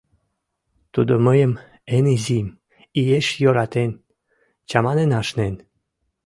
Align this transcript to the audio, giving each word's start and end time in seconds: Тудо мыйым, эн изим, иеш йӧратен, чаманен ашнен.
Тудо 0.93 1.13
мыйым, 1.25 1.53
эн 1.95 2.05
изим, 2.15 2.47
иеш 2.99 3.27
йӧратен, 3.41 3.91
чаманен 4.69 5.11
ашнен. 5.21 5.55